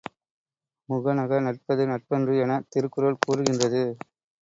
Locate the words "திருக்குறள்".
2.69-3.21